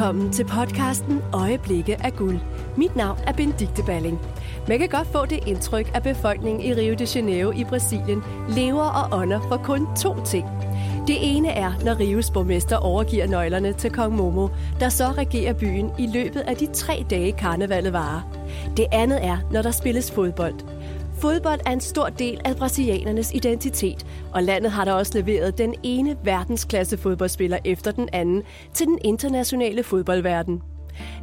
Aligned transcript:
Velkommen 0.00 0.32
til 0.32 0.44
podcasten 0.44 1.22
Øjeblikke 1.32 2.04
af 2.04 2.12
guld. 2.12 2.38
Mit 2.76 2.96
navn 2.96 3.18
er 3.26 3.32
Benedikte 3.32 3.82
Balling. 3.82 4.20
Man 4.68 4.78
kan 4.78 4.88
godt 4.88 5.06
få 5.06 5.26
det 5.26 5.38
indtryk, 5.46 5.90
at 5.94 6.02
befolkningen 6.02 6.64
i 6.64 6.74
Rio 6.74 6.94
de 6.94 7.06
Janeiro 7.14 7.50
i 7.50 7.64
Brasilien 7.64 8.22
lever 8.48 8.82
og 8.82 9.18
ånder 9.18 9.40
for 9.48 9.56
kun 9.56 9.86
to 9.96 10.24
ting. 10.24 10.46
Det 11.06 11.16
ene 11.20 11.48
er, 11.48 11.72
når 11.84 12.00
Rios 12.00 12.30
borgmester 12.30 12.76
overgiver 12.76 13.26
nøglerne 13.26 13.72
til 13.72 13.90
kong 13.90 14.16
Momo, 14.16 14.48
der 14.80 14.88
så 14.88 15.04
regerer 15.04 15.52
byen 15.52 15.90
i 15.98 16.06
løbet 16.06 16.40
af 16.40 16.56
de 16.56 16.66
tre 16.66 17.04
dage 17.10 17.32
karnevalet 17.32 17.92
varer. 17.92 18.20
Det 18.76 18.86
andet 18.92 19.24
er, 19.24 19.38
når 19.52 19.62
der 19.62 19.70
spilles 19.70 20.10
fodbold. 20.10 20.54
Fodbold 21.20 21.60
er 21.66 21.70
en 21.70 21.80
stor 21.80 22.08
del 22.08 22.40
af 22.44 22.56
brasilianernes 22.56 23.32
identitet, 23.34 24.06
og 24.32 24.42
landet 24.42 24.70
har 24.70 24.84
da 24.84 24.92
også 24.92 25.18
leveret 25.18 25.58
den 25.58 25.74
ene 25.82 26.16
verdensklasse 26.24 26.98
fodboldspiller 26.98 27.58
efter 27.64 27.90
den 27.90 28.08
anden 28.12 28.42
til 28.74 28.86
den 28.86 28.98
internationale 29.04 29.82
fodboldverden. 29.82 30.62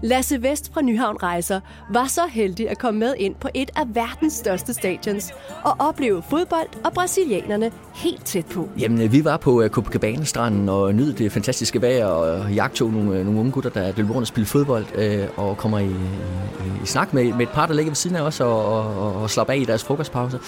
Lasse 0.01 0.43
Vest 0.43 0.73
fra 0.73 0.81
Nyhavn 0.81 1.17
Rejser 1.23 1.59
var 1.93 2.07
så 2.07 2.21
heldig 2.31 2.69
at 2.69 2.77
komme 2.77 2.99
med 2.99 3.13
ind 3.17 3.35
på 3.35 3.47
et 3.53 3.69
af 3.75 3.83
verdens 3.93 4.33
største 4.33 4.73
stadions 4.73 5.31
og 5.63 5.75
opleve 5.79 6.23
fodbold 6.29 6.67
og 6.85 6.93
brasilianerne 6.93 7.71
helt 7.95 8.25
tæt 8.25 8.45
på. 8.45 8.69
Jamen, 8.79 9.01
øh, 9.01 9.11
vi 9.11 9.25
var 9.25 9.37
på 9.37 9.61
øh, 9.61 9.69
Copacabana-stranden 9.69 10.69
og 10.69 10.95
nød 10.95 11.13
det 11.13 11.31
fantastiske 11.31 11.81
vejr 11.81 12.05
og 12.05 12.53
jagtog 12.53 12.91
nogle, 12.91 13.19
øh, 13.19 13.25
nogle 13.25 13.39
unge 13.39 13.51
gutter, 13.51 13.69
der 13.69 13.91
løb 13.97 14.09
rundt 14.09 14.21
og 14.21 14.27
spille 14.27 14.47
fodbold 14.47 14.85
øh, 14.95 15.27
og 15.35 15.57
kommer 15.57 15.79
i, 15.79 15.85
i, 15.85 16.83
i 16.83 16.85
snak 16.85 17.13
med, 17.13 17.33
med 17.33 17.41
et 17.41 17.49
par, 17.49 17.65
der 17.65 17.73
ligger 17.73 17.89
ved 17.89 17.95
siden 17.95 18.15
af 18.15 18.21
os 18.21 18.39
og, 18.39 18.65
og, 18.65 19.15
og 19.15 19.29
slapper 19.29 19.53
af 19.53 19.57
i 19.57 19.65
deres 19.65 19.83
frokostpause. 19.83 20.39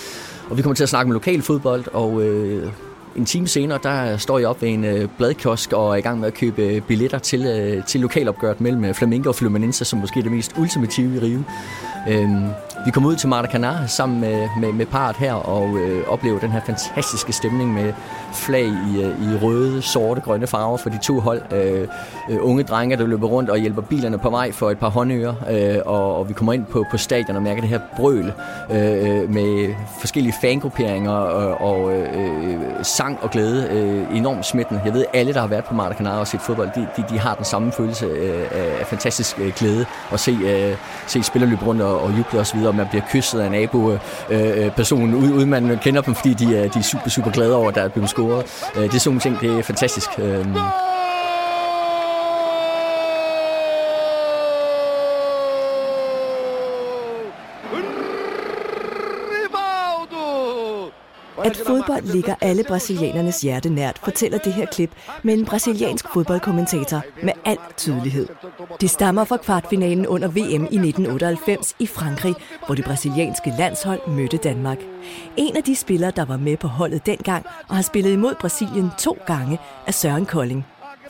Og 0.49 0.57
vi 0.57 0.61
kommer 0.61 0.75
til 0.75 0.83
at 0.83 0.89
snakke 0.89 1.09
med 1.09 1.13
lokal 1.13 1.41
fodbold, 1.41 1.87
og 1.93 2.21
øh, 2.21 2.71
en 3.15 3.25
time 3.25 3.47
senere, 3.47 3.79
der 3.83 4.17
står 4.17 4.39
jeg 4.39 4.47
op 4.47 4.61
ved 4.61 4.69
en 4.69 4.83
øh, 4.83 5.07
bladkiosk 5.17 5.73
og 5.73 5.91
er 5.91 5.95
i 5.95 6.01
gang 6.01 6.19
med 6.19 6.27
at 6.27 6.33
købe 6.33 6.61
øh, 6.61 6.81
billetter 6.81 7.19
til, 7.19 7.45
øh, 7.45 7.85
til 7.85 8.01
lokalopgøret 8.01 8.61
mellem 8.61 8.85
øh, 8.85 8.93
Flamingo 8.93 9.19
Flamengo 9.19 9.29
og 9.29 9.35
Fluminense, 9.35 9.85
som 9.85 9.99
måske 9.99 10.19
er 10.19 10.23
det 10.23 10.31
mest 10.31 10.53
ultimative 10.57 11.15
i 11.15 11.19
Rio. 11.19 11.41
Øhm, 12.09 12.49
vi 12.85 12.91
kom 12.91 13.05
ud 13.05 13.15
til 13.15 13.27
Maracanã 13.27 13.87
sammen 13.87 14.19
med, 14.19 14.49
med, 14.59 14.73
med 14.73 14.85
parret 14.85 15.15
her 15.15 15.33
og 15.33 15.77
øh, 15.77 16.07
oplevede 16.07 16.41
den 16.41 16.51
her 16.51 16.61
fantastiske 16.65 17.33
stemning 17.33 17.73
med 17.73 17.93
flag 18.33 18.65
i, 18.65 19.03
øh, 19.03 19.33
i 19.33 19.37
røde, 19.41 19.81
sorte, 19.81 20.21
grønne 20.21 20.47
farver 20.47 20.77
for 20.77 20.89
de 20.89 20.97
to 20.97 21.19
hold. 21.19 21.41
Øh, 21.53 21.87
øh, 22.29 22.37
unge 22.41 22.63
drenge, 22.63 22.97
der 22.97 23.07
løber 23.07 23.27
rundt 23.27 23.49
og 23.49 23.57
hjælper 23.57 23.81
bilerne 23.81 24.17
på 24.17 24.29
vej 24.29 24.51
for 24.51 24.71
et 24.71 24.77
par 24.77 24.89
håndører. 24.89 25.33
Øh, 25.49 25.81
og, 25.85 26.17
og 26.17 26.29
vi 26.29 26.33
kommer 26.33 26.53
ind 26.53 26.65
på, 26.65 26.85
på 26.91 26.97
stadion 26.97 27.35
og 27.35 27.43
mærker 27.43 27.61
det 27.61 27.69
her 27.69 27.79
brøl 27.95 28.33
øh, 28.71 29.29
med 29.33 29.73
forskellige 29.99 30.33
fangrupperinger 30.41 31.11
og, 31.11 31.61
og 31.61 31.93
øh, 31.93 32.59
sang 32.83 33.19
og 33.21 33.31
glæde. 33.31 33.67
Øh, 33.71 34.17
enormt 34.17 34.45
smittende. 34.45 34.81
Jeg 34.85 34.93
ved, 34.93 35.05
alle, 35.13 35.33
der 35.33 35.39
har 35.39 35.47
været 35.47 35.65
på 35.65 35.73
Maracanã 35.73 36.09
og 36.09 36.27
set 36.27 36.41
fodbold, 36.41 36.69
de, 36.75 36.87
de, 36.97 37.03
de 37.09 37.19
har 37.19 37.35
den 37.35 37.45
samme 37.45 37.71
følelse 37.71 38.05
øh, 38.05 38.47
af 38.79 38.87
fantastisk 38.87 39.39
øh, 39.39 39.53
glæde 39.57 39.85
at 40.11 40.19
se, 40.19 40.31
øh, 40.31 40.75
se 41.07 41.23
spillere 41.23 41.49
løbe 41.49 41.65
rundt 41.65 41.81
og, 41.81 42.01
og 42.01 42.17
juble 42.17 42.39
osv., 42.39 42.68
og 42.69 42.75
man 42.75 42.87
bliver 42.89 43.03
kysset 43.11 43.39
af 43.39 43.45
en 43.45 43.51
nabo-personen, 43.51 45.15
øh, 45.15 45.23
øh 45.23 45.35
uden 45.35 45.49
man 45.49 45.79
kender 45.83 46.01
dem, 46.01 46.15
fordi 46.15 46.33
de, 46.33 46.45
de 46.45 46.79
er 46.79 46.81
super, 46.81 47.09
super 47.09 47.31
glade 47.31 47.55
over, 47.55 47.69
at 47.69 47.75
der 47.75 47.81
er 47.81 47.87
blevet 47.87 48.09
scoret. 48.09 48.69
Øh, 48.75 48.83
det 48.83 48.93
er 48.93 48.99
sådan 48.99 49.09
nogle 49.09 49.21
ting, 49.21 49.39
det 49.41 49.59
er 49.59 49.63
fantastisk. 49.63 50.09
Øh, 50.19 50.45
At 61.49 61.57
fodbold 61.67 62.03
ligger 62.03 62.35
alle 62.41 62.63
brasilianernes 62.67 63.41
hjerte 63.41 63.69
nært, 63.69 63.99
fortæller 64.03 64.37
det 64.37 64.53
her 64.53 64.65
klip 64.65 64.91
med 65.23 65.33
en 65.33 65.45
brasiliansk 65.45 66.05
fodboldkommentator 66.13 67.01
med 67.23 67.33
al 67.45 67.57
tydelighed. 67.77 68.27
Det 68.81 68.89
stammer 68.89 69.23
fra 69.23 69.37
kvartfinalen 69.37 70.07
under 70.07 70.27
VM 70.27 70.63
i 70.71 70.77
1998 70.77 71.75
i 71.79 71.87
Frankrig, 71.87 72.35
hvor 72.65 72.75
det 72.75 72.85
brasilianske 72.85 73.53
landshold 73.57 74.07
mødte 74.07 74.37
Danmark. 74.37 74.77
En 75.37 75.57
af 75.57 75.63
de 75.63 75.75
spillere, 75.75 76.11
der 76.15 76.25
var 76.25 76.37
med 76.37 76.57
på 76.57 76.67
holdet 76.67 77.05
dengang 77.05 77.45
og 77.69 77.75
har 77.75 77.83
spillet 77.83 78.11
imod 78.13 78.35
Brasilien 78.39 78.89
to 78.99 79.17
gange, 79.27 79.59
er 79.87 79.91
Søren 79.91 80.25
Kolding. 80.25 80.65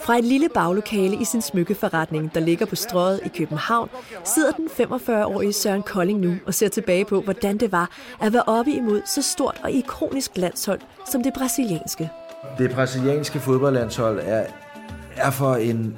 Fra 0.10 0.18
et 0.18 0.24
lille 0.24 0.50
baglokale 0.54 1.16
i 1.16 1.26
sin 1.26 1.42
smykkeforretning, 1.42 2.36
der 2.36 2.40
ligger 2.40 2.66
på 2.66 2.76
strøget 2.76 3.20
i 3.26 3.28
København, 3.38 3.90
sidder 4.26 4.52
den 4.52 4.68
45-årige 4.68 5.54
Søren 5.54 5.84
Kolding 5.84 6.20
nu 6.20 6.34
og 6.46 6.54
ser 6.54 6.68
tilbage 6.68 7.06
på, 7.06 7.22
hvordan 7.22 7.58
det 7.58 7.72
var 7.72 7.90
at 8.22 8.34
være 8.34 8.44
oppe 8.48 8.72
imod 8.72 9.02
så 9.06 9.22
stort 9.22 9.62
og 9.64 9.72
ikonisk 9.72 10.32
landshold 10.38 10.80
som 11.12 11.24
det 11.24 11.34
brasilianske. 11.34 12.10
Det 12.58 12.72
brasilianske 12.72 13.40
fodboldlandshold 13.40 14.20
er, 14.24 14.46
er 15.16 15.32
for 15.32 15.56
en, 15.56 15.98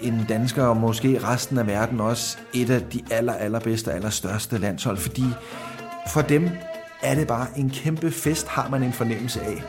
en 0.00 0.24
dansker 0.28 0.64
og 0.64 0.76
måske 0.76 1.20
resten 1.24 1.58
af 1.58 1.66
verden 1.66 2.00
også 2.00 2.38
et 2.54 2.70
af 2.70 2.82
de 2.82 3.00
aller, 3.10 3.34
allerbedste 3.34 3.88
og 3.88 3.94
allerstørste 3.94 4.58
landshold, 4.58 4.96
fordi 4.96 5.24
for 6.12 6.22
dem 6.22 6.50
er 7.02 7.14
det 7.14 7.26
bare 7.26 7.46
en 7.56 7.70
kæmpe 7.70 8.10
fest, 8.10 8.48
har 8.48 8.68
man 8.68 8.82
en 8.82 8.92
fornemmelse 8.92 9.40
af 9.40 9.62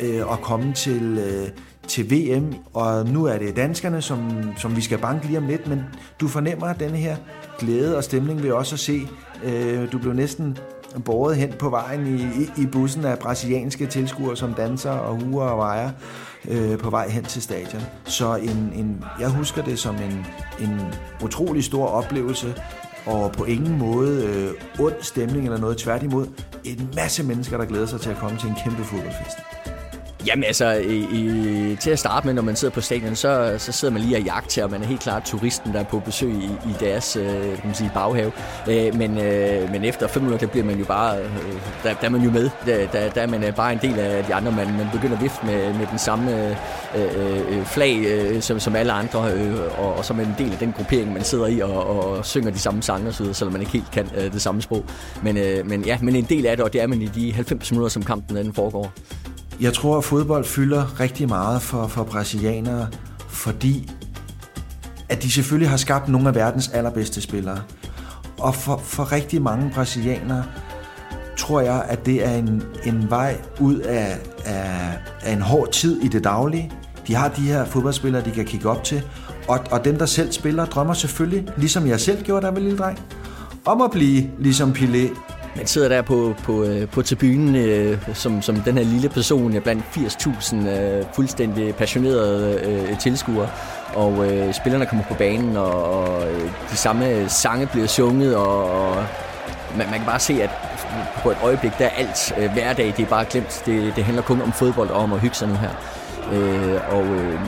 øh, 0.00 0.32
at 0.32 0.40
komme 0.40 0.72
til, 0.74 1.18
øh, 1.18 1.48
til 1.90 2.10
VM, 2.10 2.54
og 2.74 3.06
nu 3.06 3.24
er 3.24 3.38
det 3.38 3.56
danskerne, 3.56 4.02
som, 4.02 4.52
som 4.56 4.76
vi 4.76 4.80
skal 4.80 4.98
banke 4.98 5.26
lige 5.26 5.38
om 5.38 5.46
lidt, 5.46 5.68
men 5.68 5.82
du 6.20 6.28
fornemmer 6.28 6.72
den 6.72 6.90
her 6.90 7.16
glæde 7.58 7.96
og 7.96 8.04
stemning 8.04 8.42
ved 8.42 8.52
også 8.52 8.74
at 8.74 8.78
se. 8.78 9.08
Øh, 9.44 9.92
du 9.92 9.98
blev 9.98 10.12
næsten 10.12 10.58
båret 11.04 11.36
hen 11.36 11.52
på 11.58 11.70
vejen 11.70 12.06
i, 12.06 12.22
i, 12.22 12.62
i 12.62 12.66
bussen 12.66 13.04
af 13.04 13.18
brasilianske 13.18 13.86
tilskuere, 13.86 14.36
som 14.36 14.54
danser 14.54 14.90
og 14.90 15.20
huer 15.20 15.44
og 15.44 15.58
vejer 15.58 15.90
øh, 16.48 16.78
på 16.78 16.90
vej 16.90 17.08
hen 17.08 17.24
til 17.24 17.42
stadion. 17.42 17.82
Så 18.04 18.36
en, 18.36 18.72
en, 18.74 19.04
jeg 19.20 19.28
husker 19.28 19.62
det 19.62 19.78
som 19.78 19.94
en, 19.96 20.26
en 20.60 20.80
utrolig 21.24 21.64
stor 21.64 21.86
oplevelse, 21.86 22.54
og 23.06 23.32
på 23.32 23.44
ingen 23.44 23.78
måde 23.78 24.26
øh, 24.26 24.86
ond 24.86 24.94
stemning 25.00 25.44
eller 25.44 25.58
noget. 25.58 25.76
Tværtimod 25.76 26.26
en 26.64 26.90
masse 26.96 27.24
mennesker, 27.24 27.58
der 27.58 27.64
glæder 27.64 27.86
sig 27.86 28.00
til 28.00 28.10
at 28.10 28.16
komme 28.16 28.38
til 28.38 28.48
en 28.48 28.56
kæmpe 28.64 28.84
fodboldfest. 28.84 29.49
Jamen 30.26 30.44
altså, 30.44 30.70
i, 30.72 30.98
i, 30.98 31.76
til 31.76 31.90
at 31.90 31.98
starte 31.98 32.26
med, 32.26 32.34
når 32.34 32.42
man 32.42 32.56
sidder 32.56 32.74
på 32.74 32.80
stadion, 32.80 33.16
så, 33.16 33.54
så 33.58 33.72
sidder 33.72 33.94
man 33.94 34.02
lige 34.02 34.16
og 34.16 34.22
jagt 34.22 34.50
til, 34.50 34.62
og 34.62 34.70
man 34.70 34.82
er 34.82 34.86
helt 34.86 35.00
klart 35.00 35.22
turisten, 35.22 35.72
der 35.72 35.80
er 35.80 35.84
på 35.84 35.98
besøg 35.98 36.30
i, 36.30 36.44
i 36.44 36.74
deres 36.80 37.16
øh, 37.16 37.42
kan 37.42 37.60
man 37.64 37.74
sige, 37.74 37.90
baghave. 37.94 38.32
Øh, 38.68 38.94
men, 38.94 39.18
øh, 39.18 39.70
men 39.70 39.84
efter 39.84 40.08
fem 40.08 40.22
minutter, 40.22 40.46
der 40.46 40.52
bliver 40.52 40.66
man 40.66 40.78
jo 40.78 40.84
bare, 40.84 41.18
øh, 41.18 41.24
der, 41.82 41.94
der 41.94 42.06
er 42.06 42.08
man 42.08 42.20
jo 42.20 42.30
med. 42.30 42.50
Der, 42.66 42.86
der, 42.86 43.10
der 43.10 43.20
er 43.20 43.26
man 43.26 43.44
øh, 43.44 43.54
bare 43.54 43.72
en 43.72 43.78
del 43.82 43.98
af 43.98 44.24
de 44.24 44.34
andre. 44.34 44.52
Man, 44.52 44.66
man 44.76 44.88
begynder 44.92 45.16
at 45.16 45.22
vifte 45.22 45.46
med, 45.46 45.74
med 45.74 45.86
den 45.90 45.98
samme 45.98 46.48
øh, 46.48 46.56
øh, 46.96 47.58
øh, 47.58 47.64
flag, 47.64 47.98
øh, 48.06 48.42
som, 48.42 48.60
som 48.60 48.76
alle 48.76 48.92
andre, 48.92 49.32
øh, 49.32 49.54
og, 49.78 49.94
og 49.94 50.04
så 50.04 50.12
er 50.12 50.16
man 50.16 50.26
en 50.26 50.34
del 50.38 50.52
af 50.52 50.58
den 50.58 50.72
gruppering, 50.72 51.12
man 51.12 51.24
sidder 51.24 51.46
i 51.46 51.60
og, 51.60 51.86
og 51.86 52.26
synger 52.26 52.50
de 52.50 52.58
samme 52.58 52.82
sange 52.82 53.08
osv., 53.08 53.32
selvom 53.32 53.52
man 53.52 53.62
ikke 53.62 53.72
helt 53.72 53.90
kan 53.90 54.08
øh, 54.16 54.32
det 54.32 54.42
samme 54.42 54.62
sprog. 54.62 54.84
Men, 55.22 55.36
øh, 55.36 55.66
men 55.66 55.84
ja, 55.84 55.98
men 56.02 56.16
en 56.16 56.24
del 56.24 56.46
af 56.46 56.56
det, 56.56 56.64
og 56.64 56.72
det 56.72 56.80
er 56.82 56.86
man 56.86 57.02
i 57.02 57.06
de 57.06 57.32
90 57.32 57.70
minutter, 57.70 57.88
som 57.88 58.02
kampen 58.02 58.36
den 58.36 58.54
foregår. 58.54 58.92
Jeg 59.60 59.74
tror, 59.74 59.98
at 59.98 60.04
fodbold 60.04 60.44
fylder 60.44 61.00
rigtig 61.00 61.28
meget 61.28 61.62
for, 61.62 61.86
for 61.86 62.04
brasilianere, 62.04 62.88
fordi 63.28 63.90
at 65.08 65.22
de 65.22 65.30
selvfølgelig 65.30 65.70
har 65.70 65.76
skabt 65.76 66.08
nogle 66.08 66.28
af 66.28 66.34
verdens 66.34 66.68
allerbedste 66.68 67.20
spillere. 67.20 67.62
Og 68.38 68.54
for, 68.54 68.80
for 68.84 69.12
rigtig 69.12 69.42
mange 69.42 69.70
brasilianere 69.74 70.44
tror 71.38 71.60
jeg, 71.60 71.84
at 71.88 72.06
det 72.06 72.26
er 72.26 72.34
en, 72.34 72.62
en 72.84 73.10
vej 73.10 73.40
ud 73.60 73.76
af, 73.76 74.18
af, 74.44 74.98
af 75.22 75.32
en 75.32 75.40
hård 75.40 75.72
tid 75.72 76.00
i 76.00 76.08
det 76.08 76.24
daglige. 76.24 76.72
De 77.06 77.14
har 77.14 77.28
de 77.28 77.40
her 77.40 77.64
fodboldspillere, 77.64 78.24
de 78.24 78.30
kan 78.30 78.44
kigge 78.44 78.68
op 78.68 78.84
til. 78.84 79.02
Og, 79.48 79.60
og 79.70 79.84
dem, 79.84 79.98
der 79.98 80.06
selv 80.06 80.32
spiller, 80.32 80.64
drømmer 80.64 80.94
selvfølgelig, 80.94 81.48
ligesom 81.56 81.86
jeg 81.86 82.00
selv 82.00 82.22
gjorde, 82.22 82.40
da 82.40 82.46
jeg 82.46 82.54
var 82.54 82.60
lille 82.60 82.78
dreng, 82.78 82.98
om 83.64 83.82
at 83.82 83.90
blive 83.90 84.30
ligesom 84.38 84.72
Pelé 84.72 85.29
man 85.56 85.66
sidder 85.66 85.88
der 85.88 86.02
på, 86.02 86.34
på, 86.42 86.64
øh, 86.64 86.88
på 86.88 87.02
tribunen 87.02 87.56
øh, 87.56 87.98
som, 88.14 88.42
som 88.42 88.56
den 88.56 88.76
her 88.76 88.84
lille 88.84 89.08
person 89.08 89.60
blandt 89.62 89.84
80.000 89.96 90.68
øh, 90.68 91.04
fuldstændig 91.14 91.74
passionerede 91.74 92.60
øh, 92.64 92.98
tilskuere. 92.98 93.48
Og 93.94 94.26
øh, 94.26 94.54
spillerne 94.54 94.86
kommer 94.86 95.04
på 95.04 95.14
banen, 95.14 95.56
og, 95.56 95.84
og 95.84 96.32
øh, 96.32 96.50
de 96.70 96.76
samme 96.76 97.28
sange 97.28 97.66
bliver 97.66 97.86
sunget, 97.86 98.36
og, 98.36 98.70
og 98.70 99.04
man, 99.76 99.86
man 99.90 99.98
kan 99.98 100.06
bare 100.06 100.20
se, 100.20 100.42
at 100.42 100.50
på 101.22 101.30
et 101.30 101.36
øjeblik, 101.42 101.72
der 101.78 101.84
er 101.84 101.90
alt 101.90 102.32
øh, 102.38 102.52
hverdag, 102.52 102.94
det 102.96 103.02
er 103.02 103.06
bare 103.06 103.24
glemt. 103.24 103.62
Det, 103.66 103.92
det 103.96 104.04
handler 104.04 104.22
kun 104.22 104.42
om 104.42 104.52
fodbold 104.52 104.90
og 104.90 105.02
om 105.02 105.12
at 105.12 105.20
hygge 105.20 105.36
sig 105.36 105.48
nu 105.48 105.54
her. 105.54 105.70
Øh, 106.32 106.96
og 106.96 107.04
øh, 107.04 107.40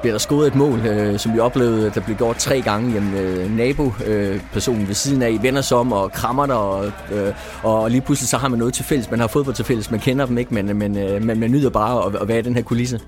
bliver 0.00 0.14
der 0.14 0.18
skåret 0.18 0.46
et 0.46 0.54
mål, 0.54 0.78
øh, 0.78 1.18
som 1.18 1.34
vi 1.34 1.38
oplevede, 1.38 1.90
der 1.94 2.00
blev 2.00 2.16
gjort 2.16 2.36
tre 2.36 2.60
gange. 2.60 2.92
Jamen, 2.92 3.14
øh, 3.14 3.56
nabopersonen 3.56 4.82
øh, 4.82 4.88
ved 4.88 4.94
siden 4.94 5.22
af 5.22 5.38
vender 5.42 5.60
sig 5.60 5.76
om 5.76 5.92
og 5.92 6.12
krammer 6.12 6.46
dig, 6.46 6.56
og, 6.56 6.86
øh, 6.86 7.34
og 7.62 7.90
lige 7.90 8.00
pludselig 8.00 8.28
så 8.28 8.36
har 8.36 8.48
man 8.48 8.58
noget 8.58 8.74
til 8.74 8.84
fælles. 8.84 9.10
Man 9.10 9.20
har 9.20 9.26
fodbold 9.26 9.54
til 9.56 9.64
fælles, 9.64 9.90
man 9.90 10.00
kender 10.00 10.26
dem 10.26 10.38
ikke, 10.38 10.54
men, 10.54 10.78
men, 10.78 10.98
øh, 10.98 11.24
man, 11.24 11.40
man 11.40 11.50
nyder 11.50 11.70
bare 11.70 12.06
at, 12.06 12.22
at 12.22 12.28
være 12.28 12.38
i 12.38 12.42
den 12.42 12.54
her 12.54 12.62
kulisse. 12.62 13.00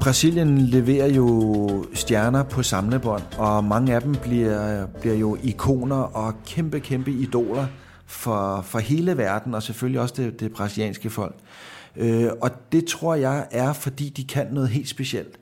Brasilien 0.00 0.58
leverer 0.58 1.08
jo 1.08 1.84
stjerner 1.94 2.42
på 2.42 2.62
samlebånd, 2.62 3.22
og 3.38 3.64
mange 3.64 3.94
af 3.94 4.00
dem 4.02 4.14
bliver, 4.14 4.86
bliver 5.00 5.16
jo 5.16 5.36
ikoner 5.42 5.96
og 5.96 6.34
kæmpe, 6.46 6.80
kæmpe 6.80 7.10
idoler 7.10 7.66
for, 8.06 8.64
for 8.66 8.78
hele 8.78 9.16
verden, 9.16 9.54
og 9.54 9.62
selvfølgelig 9.62 10.00
også 10.00 10.14
det, 10.16 10.40
det 10.40 10.52
brasilianske 10.52 11.10
folk. 11.10 11.34
Øh, 11.96 12.28
og 12.42 12.50
det 12.72 12.84
tror 12.84 13.14
jeg 13.14 13.46
er, 13.50 13.72
fordi 13.72 14.08
de 14.08 14.24
kan 14.24 14.46
noget 14.52 14.68
helt 14.68 14.88
specielt 14.88 15.38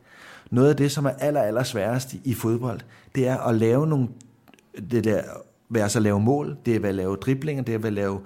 noget 0.52 0.70
af 0.70 0.76
det, 0.76 0.92
som 0.92 1.06
er 1.06 1.10
aller, 1.18 1.42
aller 1.42 1.62
sværest 1.62 2.14
i, 2.24 2.34
fodbold, 2.34 2.80
det 3.14 3.28
er 3.28 3.38
at 3.38 3.54
lave 3.54 3.86
nogle, 3.86 4.08
det 4.90 5.04
der, 5.04 5.22
være 5.70 5.88
så 5.88 6.00
lave 6.00 6.20
mål, 6.20 6.56
det 6.66 6.76
er 6.76 6.88
at 6.88 6.94
lave 6.94 7.16
driblinger, 7.16 7.62
det 7.62 7.74
er 7.74 7.86
at 7.86 7.92
lave 7.92 8.20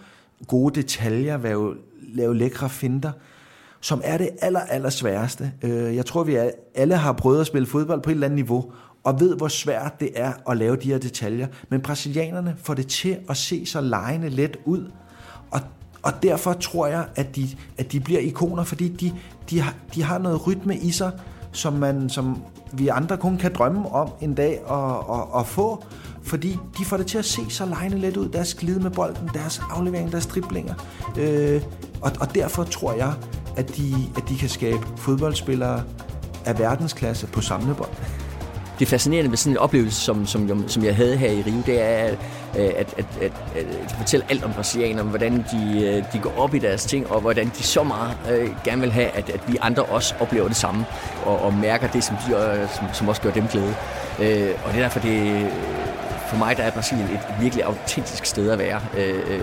gode 0.48 0.74
detaljer, 0.74 1.38
lave, 1.38 1.74
lave 2.14 2.36
lækre 2.36 2.70
finder, 2.70 3.12
som 3.80 4.00
er 4.04 4.18
det 4.18 4.30
aller, 4.40 4.60
aller 4.60 4.90
sværeste. 4.90 5.52
Øh, 5.62 5.96
jeg 5.96 6.06
tror, 6.06 6.24
vi 6.24 6.38
alle 6.74 6.96
har 6.96 7.12
prøvet 7.12 7.40
at 7.40 7.46
spille 7.46 7.66
fodbold 7.66 8.02
på 8.02 8.10
et 8.10 8.14
eller 8.14 8.26
andet 8.26 8.36
niveau, 8.36 8.72
og 9.04 9.20
ved, 9.20 9.36
hvor 9.36 9.48
svært 9.48 10.00
det 10.00 10.10
er 10.14 10.50
at 10.50 10.56
lave 10.56 10.76
de 10.76 10.88
her 10.88 10.98
detaljer. 10.98 11.46
Men 11.68 11.80
brasilianerne 11.80 12.56
får 12.58 12.74
det 12.74 12.86
til 12.86 13.18
at 13.28 13.36
se 13.36 13.66
så 13.66 13.80
lejende 13.80 14.28
let 14.28 14.56
ud. 14.64 14.90
Og, 15.50 15.60
og 16.02 16.12
derfor 16.22 16.52
tror 16.52 16.86
jeg, 16.86 17.06
at 17.16 17.36
de, 17.36 17.48
at 17.78 17.92
de 17.92 18.00
bliver 18.00 18.20
ikoner, 18.20 18.64
fordi 18.64 18.88
de, 18.88 19.12
de, 19.50 19.60
har, 19.60 19.74
de 19.94 20.02
har 20.02 20.18
noget 20.18 20.46
rytme 20.46 20.76
i 20.76 20.90
sig, 20.90 21.12
som, 21.56 21.72
man, 21.72 22.10
som 22.10 22.42
vi 22.72 22.88
andre 22.88 23.16
kun 23.16 23.36
kan 23.36 23.54
drømme 23.54 23.92
om 23.92 24.10
en 24.20 24.34
dag 24.34 24.60
at, 24.70 25.16
at, 25.16 25.40
at 25.40 25.46
få, 25.46 25.84
fordi 26.22 26.58
de 26.78 26.84
får 26.84 26.96
det 26.96 27.06
til 27.06 27.18
at 27.18 27.24
se 27.24 27.40
så 27.48 27.66
lejende 27.66 27.98
let 27.98 28.16
ud, 28.16 28.28
deres 28.28 28.54
glide 28.54 28.80
med 28.80 28.90
bolden, 28.90 29.30
deres 29.34 29.60
aflevering, 29.70 30.12
deres 30.12 30.26
driblinger. 30.26 30.74
Øh, 31.18 31.62
og, 32.02 32.12
og 32.20 32.34
derfor 32.34 32.64
tror 32.64 32.92
jeg, 32.92 33.12
at 33.56 33.76
de, 33.76 33.94
at 34.16 34.22
de 34.28 34.36
kan 34.36 34.48
skabe 34.48 34.86
fodboldspillere 34.96 35.82
af 36.44 36.58
verdensklasse 36.58 37.26
på 37.26 37.40
samlebånd 37.40 37.90
det 38.78 38.88
fascinerende 38.88 39.30
ved 39.30 39.36
sådan 39.36 39.52
en 39.52 39.58
oplevelse, 39.58 40.00
som, 40.00 40.26
som, 40.26 40.68
som 40.68 40.84
jeg 40.84 40.96
havde 40.96 41.16
her 41.16 41.30
i 41.30 41.42
Rio, 41.42 41.62
det 41.66 41.82
er 41.82 41.86
at, 41.86 42.18
øh, 42.58 42.70
at, 42.76 42.94
at, 42.98 43.04
at, 43.20 43.32
at 43.56 43.94
fortælle 43.98 44.26
alt 44.30 44.44
om 44.44 44.52
brasilianerne, 44.52 45.08
hvordan 45.08 45.32
de, 45.52 45.82
øh, 45.82 46.04
de 46.12 46.18
går 46.18 46.34
op 46.38 46.54
i 46.54 46.58
deres 46.58 46.84
ting, 46.84 47.10
og 47.10 47.20
hvordan 47.20 47.52
de 47.58 47.62
så 47.62 47.82
meget 47.82 48.16
øh, 48.30 48.48
gerne 48.64 48.80
vil 48.80 48.92
have, 48.92 49.08
at, 49.08 49.30
at 49.30 49.40
vi 49.48 49.56
andre 49.60 49.82
også 49.82 50.14
oplever 50.20 50.48
det 50.48 50.56
samme, 50.56 50.84
og, 51.24 51.42
og 51.42 51.54
mærker 51.54 51.88
det, 51.88 52.04
som, 52.04 52.16
de, 52.16 52.36
øh, 52.36 52.68
som, 52.76 52.86
som 52.92 53.08
også 53.08 53.22
gør 53.22 53.30
dem 53.30 53.46
glæde. 53.48 53.74
Øh, 54.18 54.50
og 54.64 54.72
det 54.72 54.78
er 54.78 54.82
derfor, 54.82 55.00
det, 55.00 55.46
for 56.28 56.36
mig 56.36 56.56
der 56.56 56.62
er 56.62 56.70
Brasilien 56.70 57.06
et 57.06 57.20
virkelig 57.40 57.64
autentisk 57.64 58.26
sted 58.26 58.50
at 58.50 58.58
være. 58.58 58.80
Øh, 58.98 59.40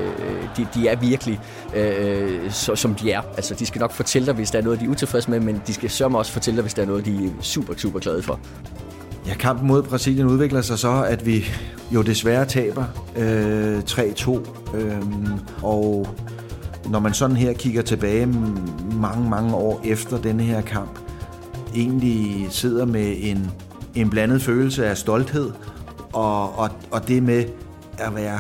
de, 0.58 0.68
de 0.74 0.88
er 0.88 0.96
virkelig, 0.96 1.40
øh, 1.76 2.52
så, 2.52 2.76
som 2.76 2.96
de 2.96 3.12
er. 3.12 3.22
Altså, 3.36 3.54
de 3.54 3.66
skal 3.66 3.80
nok 3.80 3.92
fortælle 3.92 4.26
dig, 4.26 4.34
hvis 4.34 4.52
der 4.52 4.60
er 4.60 4.64
noget, 4.64 4.80
de 4.80 4.86
er 4.86 4.90
utilfredse 4.90 5.32
med, 5.32 5.40
men 5.40 5.62
de 5.68 5.74
skal 5.74 5.90
sørge 5.90 6.18
også 6.18 6.32
fortælle 6.32 6.56
dig, 6.56 6.62
hvis 6.62 6.74
der 6.74 6.82
er 6.82 6.86
noget, 6.86 7.06
de 7.06 7.26
er 7.26 7.30
super, 7.42 7.74
super 7.78 8.00
glade 8.00 8.24
for. 8.24 8.40
Ja, 9.28 9.34
kampen 9.34 9.68
mod 9.68 9.84
Brasilien 9.84 10.28
udvikler 10.28 10.62
sig 10.62 10.80
så, 10.80 11.04
at 11.04 11.26
vi 11.26 11.46
jo 11.92 12.02
desværre 12.02 12.46
taber 12.46 12.86
øh, 13.18 13.80
3-2. 13.80 14.76
Øh, 14.78 15.02
og 15.62 16.08
når 16.90 17.00
man 17.00 17.14
sådan 17.14 17.38
her 17.38 17.54
kigger 17.54 17.82
tilbage 17.82 18.26
mange, 18.96 19.30
mange 19.30 19.56
år 19.56 19.82
efter 19.86 20.18
denne 20.18 20.44
her 20.44 20.62
kamp, 20.62 21.00
egentlig 21.76 22.48
sidder 22.50 22.86
med 22.86 23.16
en, 23.20 23.52
en 23.96 24.10
blandet 24.10 24.42
følelse 24.42 24.86
af 24.88 24.98
stolthed, 24.98 25.52
og, 26.14 26.60
og, 26.60 26.70
og 26.92 27.08
det 27.08 27.24
med 27.24 27.46
at 27.98 28.16
være 28.16 28.40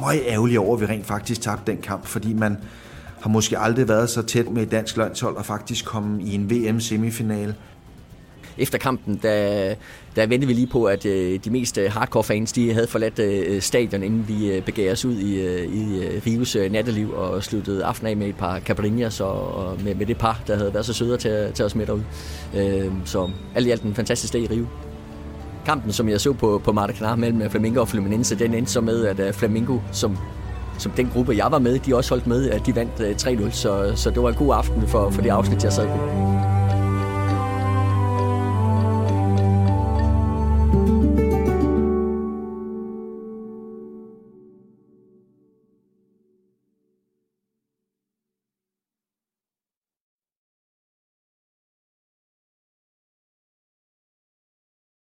meget 0.00 0.22
ærgerlig 0.26 0.58
over, 0.58 0.74
at 0.74 0.80
vi 0.80 0.86
rent 0.86 1.06
faktisk 1.06 1.40
tabte 1.40 1.72
den 1.72 1.80
kamp, 1.82 2.06
fordi 2.06 2.34
man 2.34 2.56
har 3.20 3.30
måske 3.30 3.58
aldrig 3.58 3.88
været 3.88 4.10
så 4.10 4.22
tæt 4.22 4.50
med 4.50 4.62
et 4.62 4.70
dansk 4.70 4.96
landshold 4.96 5.36
og 5.36 5.46
faktisk 5.46 5.84
komme 5.84 6.22
i 6.22 6.34
en 6.34 6.50
VM-semifinale 6.50 7.54
efter 8.58 8.78
kampen, 8.78 9.20
der, 9.22 9.74
der 10.16 10.26
ventede 10.26 10.46
vi 10.46 10.52
lige 10.52 10.66
på, 10.66 10.84
at 10.84 11.06
øh, 11.06 11.40
de 11.44 11.50
mest 11.50 11.78
øh, 11.78 11.92
hardcore 11.92 12.24
fans, 12.24 12.52
de 12.52 12.72
havde 12.72 12.86
forladt 12.86 13.18
øh, 13.18 13.62
stadion, 13.62 14.02
inden 14.02 14.28
vi 14.28 14.52
øh, 14.52 14.62
begav 14.62 14.92
os 14.92 15.04
ud 15.04 15.16
i, 15.16 15.40
øh, 15.40 15.74
i 15.74 16.00
Rives 16.26 16.56
natteliv 16.70 17.12
og 17.14 17.44
sluttede 17.44 17.84
aften 17.84 18.06
af 18.06 18.16
med 18.16 18.26
et 18.28 18.36
par 18.36 18.60
caipirinhas 18.60 19.20
og, 19.20 19.54
og 19.54 19.78
med, 19.84 19.94
med 19.94 20.06
det 20.06 20.18
par, 20.18 20.40
der 20.46 20.56
havde 20.56 20.74
været 20.74 20.86
så 20.86 20.92
søde 20.92 21.16
til 21.16 21.28
at 21.28 21.54
tage 21.54 21.66
os 21.66 21.74
med 21.74 21.86
derude. 21.86 22.04
Øhm, 22.56 23.00
så 23.04 23.30
alt 23.54 23.66
i 23.66 23.70
alt 23.70 23.82
en 23.82 23.94
fantastisk 23.94 24.32
dag 24.32 24.42
i 24.42 24.46
Rio. 24.46 24.66
Kampen, 25.64 25.92
som 25.92 26.08
jeg 26.08 26.20
så 26.20 26.32
på, 26.32 26.60
på 26.64 26.72
Maracanã 26.72 27.16
mellem 27.16 27.50
Flamingo 27.50 27.80
og 27.80 27.88
Fluminense, 27.88 28.38
den 28.38 28.54
endte 28.54 28.72
så 28.72 28.80
med, 28.80 29.06
at 29.06 29.34
Flamingo, 29.34 29.78
som 29.92 30.18
som 30.78 30.92
den 30.92 31.10
gruppe, 31.12 31.36
jeg 31.36 31.46
var 31.50 31.58
med, 31.58 31.78
de 31.78 31.96
også 31.96 32.10
holdt 32.10 32.26
med, 32.26 32.50
at 32.50 32.66
de 32.66 32.74
vandt 32.74 33.22
3-0, 33.22 33.50
så, 33.50 33.92
så 33.96 34.10
det 34.10 34.22
var 34.22 34.28
en 34.28 34.34
god 34.34 34.54
aften 34.54 34.88
for, 34.88 35.10
for 35.10 35.22
det 35.22 35.30
afsnit, 35.30 35.64
jeg 35.64 35.72
sad 35.72 35.86
på. 35.86 36.41